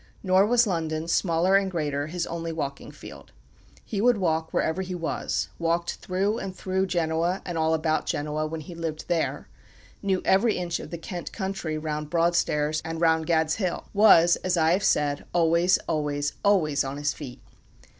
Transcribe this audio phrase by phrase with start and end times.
[0.23, 3.33] Nor was London, smaller and greater, his only walking field.
[3.85, 8.47] He would walk wherever he was walked through and through Genoa, and all about Genoa,
[8.47, 9.47] when he lived there;
[10.01, 14.57] knew every inch of the Kent country round Broadstairs and round Gad's Hill was, as
[14.57, 17.39] I have said, always, always, always on his feet.